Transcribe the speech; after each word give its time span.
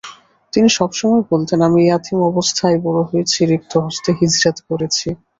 তিনি 0.53 0.69
সবসময় 0.69 1.23
বলতেন, 1.31 1.59
আমি 1.61 1.79
ইয়াতীম 1.83 2.19
অবস্থায় 2.31 2.77
বড় 2.85 2.99
হয়েছি, 3.09 3.39
রিক্ত 3.45 3.73
হস্তে 3.85 4.09
হিজরাত 4.19 4.57
করেছি। 4.69 5.07